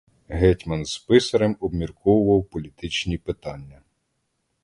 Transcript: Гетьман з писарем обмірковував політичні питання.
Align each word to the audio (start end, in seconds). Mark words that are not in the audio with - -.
Гетьман 0.27 0.85
з 0.85 0.97
писарем 0.97 1.57
обмірковував 1.59 2.45
політичні 2.45 3.17
питання. 3.17 3.81